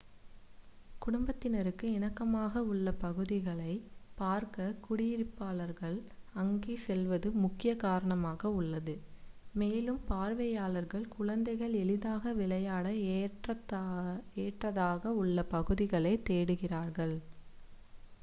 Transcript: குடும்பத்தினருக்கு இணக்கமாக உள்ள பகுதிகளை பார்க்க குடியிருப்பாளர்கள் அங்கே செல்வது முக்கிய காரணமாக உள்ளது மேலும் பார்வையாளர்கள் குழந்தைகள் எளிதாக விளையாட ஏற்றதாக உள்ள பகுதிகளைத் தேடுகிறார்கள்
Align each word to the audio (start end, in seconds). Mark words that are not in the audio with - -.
குடும்பத்தினருக்கு 0.99 1.87
இணக்கமாக 1.89 2.61
உள்ள 2.63 2.91
பகுதிகளை 2.93 3.73
பார்க்க 4.15 4.65
குடியிருப்பாளர்கள் 4.87 5.97
அங்கே 6.33 6.75
செல்வது 6.77 7.31
முக்கிய 7.35 7.75
காரணமாக 7.75 8.51
உள்ளது 8.51 8.95
மேலும் 9.53 10.01
பார்வையாளர்கள் 10.05 11.07
குழந்தைகள் 11.07 11.73
எளிதாக 11.73 12.33
விளையாட 12.33 12.87
ஏற்றதாக 14.37 15.13
உள்ள 15.15 15.43
பகுதிகளைத் 15.51 16.25
தேடுகிறார்கள் 16.29 17.15